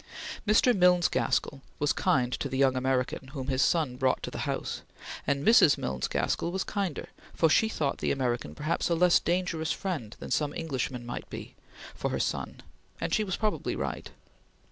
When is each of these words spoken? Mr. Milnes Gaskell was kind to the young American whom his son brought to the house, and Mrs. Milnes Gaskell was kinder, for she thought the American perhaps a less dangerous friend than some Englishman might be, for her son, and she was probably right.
Mr. 0.47 0.75
Milnes 0.75 1.07
Gaskell 1.07 1.61
was 1.77 1.93
kind 1.93 2.33
to 2.33 2.49
the 2.49 2.57
young 2.57 2.75
American 2.75 3.27
whom 3.33 3.49
his 3.49 3.61
son 3.61 3.97
brought 3.97 4.23
to 4.23 4.31
the 4.31 4.47
house, 4.49 4.81
and 5.27 5.45
Mrs. 5.45 5.77
Milnes 5.77 6.07
Gaskell 6.07 6.51
was 6.51 6.63
kinder, 6.63 7.09
for 7.35 7.51
she 7.51 7.69
thought 7.69 7.99
the 7.99 8.09
American 8.11 8.55
perhaps 8.55 8.89
a 8.89 8.95
less 8.95 9.19
dangerous 9.19 9.71
friend 9.71 10.15
than 10.19 10.31
some 10.31 10.55
Englishman 10.55 11.05
might 11.05 11.29
be, 11.29 11.53
for 11.93 12.09
her 12.09 12.19
son, 12.19 12.63
and 12.99 13.13
she 13.13 13.23
was 13.23 13.37
probably 13.37 13.75
right. 13.75 14.09